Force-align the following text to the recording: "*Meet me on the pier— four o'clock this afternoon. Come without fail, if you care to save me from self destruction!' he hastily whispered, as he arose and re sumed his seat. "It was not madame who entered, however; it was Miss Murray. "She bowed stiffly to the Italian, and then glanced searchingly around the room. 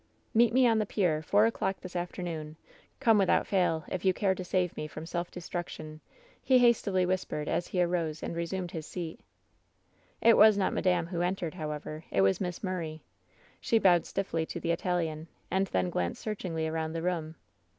"*Meet 0.33 0.51
me 0.51 0.65
on 0.65 0.79
the 0.79 0.87
pier— 0.87 1.21
four 1.21 1.45
o'clock 1.45 1.79
this 1.81 1.95
afternoon. 1.95 2.55
Come 2.99 3.19
without 3.19 3.45
fail, 3.45 3.85
if 3.87 4.03
you 4.03 4.15
care 4.15 4.33
to 4.33 4.43
save 4.43 4.75
me 4.75 4.87
from 4.87 5.05
self 5.05 5.29
destruction!' 5.29 6.01
he 6.41 6.57
hastily 6.57 7.05
whispered, 7.05 7.47
as 7.47 7.67
he 7.67 7.83
arose 7.83 8.23
and 8.23 8.35
re 8.35 8.45
sumed 8.47 8.71
his 8.71 8.87
seat. 8.87 9.19
"It 10.19 10.37
was 10.37 10.57
not 10.57 10.73
madame 10.73 11.05
who 11.05 11.21
entered, 11.21 11.53
however; 11.53 12.03
it 12.09 12.21
was 12.21 12.41
Miss 12.41 12.63
Murray. 12.63 13.03
"She 13.59 13.77
bowed 13.77 14.07
stiffly 14.07 14.43
to 14.47 14.59
the 14.59 14.71
Italian, 14.71 15.27
and 15.51 15.67
then 15.67 15.91
glanced 15.91 16.23
searchingly 16.23 16.65
around 16.67 16.93
the 16.93 17.03
room. 17.03 17.35